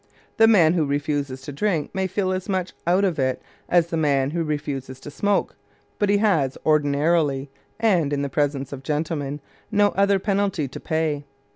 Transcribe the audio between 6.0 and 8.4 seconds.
he has ordinarily, and in the